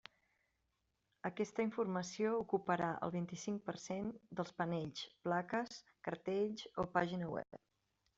Aquesta 1.29 1.65
informació 1.65 2.31
ocuparà 2.43 2.87
el 3.07 3.13
vint-i-cinc 3.15 3.61
per 3.67 3.75
cent 3.83 4.07
dels 4.39 4.55
panells, 4.63 5.05
plaques, 5.27 5.77
cartells 6.09 6.65
o 6.85 6.87
pàgina 6.97 7.29
web. 7.35 7.61